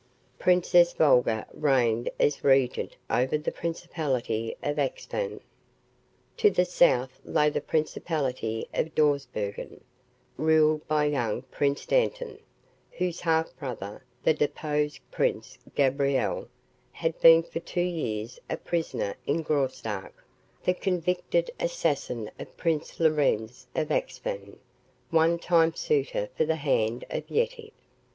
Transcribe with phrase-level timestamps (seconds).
[0.39, 5.39] Princess Volga reigned as regent over the principality of Axphain.
[6.37, 9.81] To the south lay the principality of Dawsbergen,
[10.37, 12.39] ruled by young Prince Dantan,
[12.93, 16.47] whose half brother, the deposed Prince Gabriel,
[16.93, 20.25] had been for two years a prisoner in Graustark,
[20.63, 24.57] the convicted assassin of Prince Lorenz, of Axphain,
[25.11, 27.69] one time suitor for the hand of Yetive.